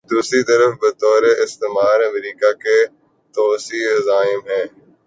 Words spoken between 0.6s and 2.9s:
بطور استعمار، امریکہ کے